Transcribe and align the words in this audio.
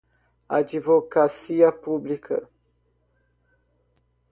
Advocacia 0.49 1.71
Pública 1.71 2.49